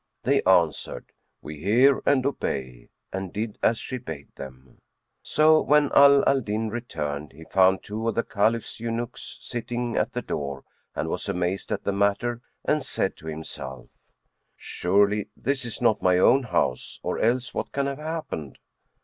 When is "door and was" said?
10.23-11.29